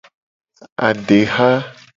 Adeha. 0.87 1.49